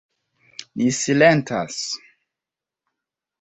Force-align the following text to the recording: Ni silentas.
Ni 0.81 0.87
silentas. 0.99 1.77